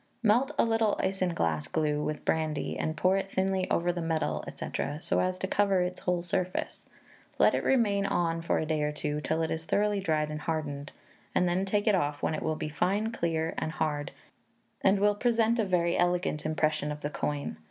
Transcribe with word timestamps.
Melt 0.23 0.51
a 0.57 0.65
little 0.65 0.99
isinglass 1.03 1.67
glue 1.71 2.03
with 2.03 2.25
brandy, 2.25 2.75
and 2.75 2.97
pour 2.97 3.17
it 3.17 3.29
thinly 3.31 3.69
over 3.69 3.93
the 3.93 4.01
medal, 4.01 4.43
&c., 4.55 4.65
so 4.99 5.19
as 5.19 5.37
to 5.37 5.45
cover 5.45 5.81
its 5.81 5.99
whole 5.99 6.23
surface; 6.23 6.81
let 7.37 7.53
it 7.53 7.63
remain 7.63 8.07
on 8.07 8.41
for 8.41 8.57
a 8.57 8.65
day 8.65 8.81
or 8.81 8.91
two, 8.91 9.21
till 9.21 9.43
it 9.43 9.51
has 9.51 9.65
thoroughly 9.65 9.99
dried 9.99 10.31
and 10.31 10.41
hardened, 10.41 10.91
and 11.35 11.47
then 11.47 11.65
take 11.65 11.85
it 11.85 11.93
off, 11.93 12.23
when 12.23 12.33
it 12.33 12.41
will 12.41 12.55
be 12.55 12.67
fine, 12.67 13.11
clear, 13.11 13.53
and 13.59 13.73
hard, 13.73 14.09
and 14.83 14.99
will 14.99 15.13
present 15.13 15.59
a 15.59 15.65
very 15.65 15.95
elegant 15.95 16.47
impression 16.47 16.91
of 16.91 17.01
the 17.01 17.09
coin. 17.11 17.57